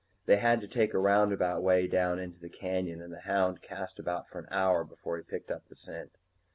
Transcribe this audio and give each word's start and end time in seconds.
They 0.25 0.37
had 0.37 0.61
to 0.61 0.67
take 0.67 0.95
a 0.95 0.97
roundabout 0.97 1.61
way 1.61 1.85
down 1.85 2.17
into 2.17 2.39
the 2.39 2.49
canyon 2.49 3.03
and 3.03 3.13
the 3.13 3.19
hound 3.19 3.61
cast 3.61 3.99
about 3.99 4.27
for 4.27 4.39
an 4.39 4.47
hour 4.49 4.83
before 4.83 5.17
he 5.17 5.21
picked 5.23 5.51
up 5.51 5.67
the 5.67 5.75
scent. 5.75 6.13